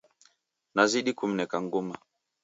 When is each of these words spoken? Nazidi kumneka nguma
Nazidi 0.75 1.11
kumneka 1.17 1.55
nguma 1.65 1.95